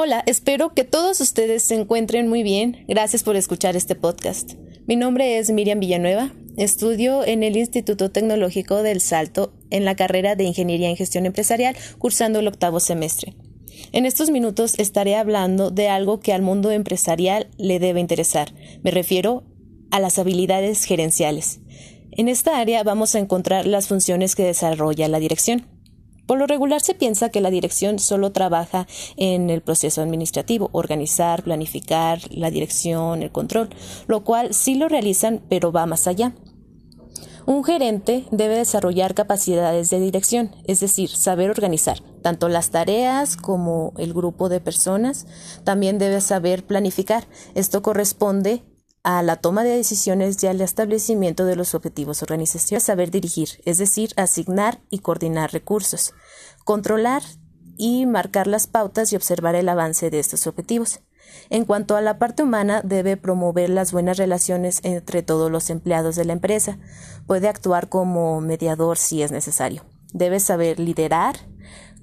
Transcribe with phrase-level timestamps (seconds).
[0.00, 2.84] Hola, espero que todos ustedes se encuentren muy bien.
[2.86, 4.52] Gracias por escuchar este podcast.
[4.86, 6.30] Mi nombre es Miriam Villanueva.
[6.56, 11.74] Estudio en el Instituto Tecnológico del Salto en la carrera de Ingeniería en Gestión Empresarial,
[11.98, 13.34] cursando el octavo semestre.
[13.90, 18.54] En estos minutos estaré hablando de algo que al mundo empresarial le debe interesar.
[18.84, 19.46] Me refiero
[19.90, 21.58] a las habilidades gerenciales.
[22.12, 25.66] En esta área vamos a encontrar las funciones que desarrolla la dirección.
[26.28, 28.86] Por lo regular se piensa que la dirección solo trabaja
[29.16, 33.70] en el proceso administrativo, organizar, planificar, la dirección, el control,
[34.08, 36.34] lo cual sí lo realizan, pero va más allá.
[37.46, 43.94] Un gerente debe desarrollar capacidades de dirección, es decir, saber organizar tanto las tareas como
[43.96, 45.26] el grupo de personas.
[45.64, 47.26] También debe saber planificar.
[47.54, 48.62] Esto corresponde
[49.02, 52.84] a la toma de decisiones y al establecimiento de los objetivos organizacionales.
[52.84, 56.14] Saber dirigir, es decir, asignar y coordinar recursos,
[56.64, 57.22] controlar
[57.76, 61.00] y marcar las pautas y observar el avance de estos objetivos.
[61.50, 66.16] En cuanto a la parte humana, debe promover las buenas relaciones entre todos los empleados
[66.16, 66.78] de la empresa.
[67.26, 69.84] Puede actuar como mediador si es necesario.
[70.12, 71.36] Debe saber liderar,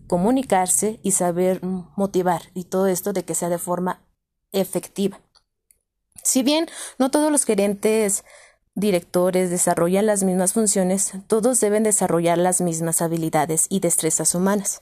[0.08, 1.62] comunicarse y saber
[1.96, 4.06] motivar, y todo esto de que sea de forma
[4.52, 5.20] efectiva.
[6.24, 8.24] Si bien no todos los gerentes
[8.76, 14.82] directores desarrollan las mismas funciones, todos deben desarrollar las mismas habilidades y destrezas humanas.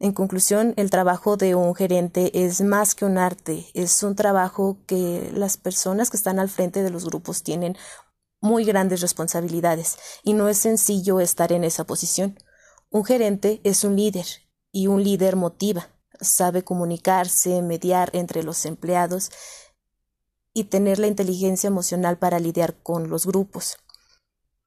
[0.00, 4.78] En conclusión, el trabajo de un gerente es más que un arte, es un trabajo
[4.86, 7.76] que las personas que están al frente de los grupos tienen
[8.40, 12.38] muy grandes responsabilidades y no es sencillo estar en esa posición.
[12.90, 14.26] Un gerente es un líder
[14.70, 15.88] y un líder motiva,
[16.20, 19.32] sabe comunicarse, mediar entre los empleados
[20.58, 23.76] y tener la inteligencia emocional para lidiar con los grupos.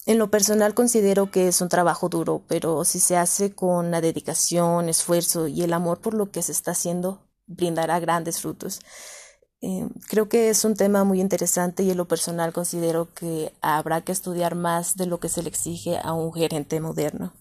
[0.05, 3.99] En lo personal considero que es un trabajo duro, pero si se hace con la
[3.99, 8.79] dedicación, esfuerzo y el amor por lo que se está haciendo, brindará grandes frutos.
[9.59, 14.01] Eh, creo que es un tema muy interesante y en lo personal considero que habrá
[14.01, 17.33] que estudiar más de lo que se le exige a un gerente moderno.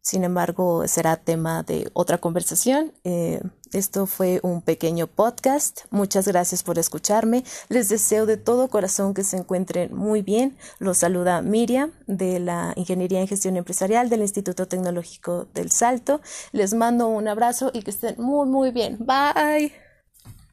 [0.00, 2.92] Sin embargo, será tema de otra conversación.
[3.02, 3.40] Eh,
[3.76, 5.82] esto fue un pequeño podcast.
[5.90, 7.44] Muchas gracias por escucharme.
[7.68, 10.56] Les deseo de todo corazón que se encuentren muy bien.
[10.78, 16.20] Los saluda Miriam de la Ingeniería en Gestión Empresarial del Instituto Tecnológico del Salto.
[16.52, 18.98] Les mando un abrazo y que estén muy, muy bien.
[18.98, 19.85] Bye.